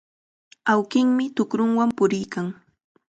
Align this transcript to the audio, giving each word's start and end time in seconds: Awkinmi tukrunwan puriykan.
Awkinmi 0.71 1.25
tukrunwan 1.35 1.89
puriykan. 1.97 2.47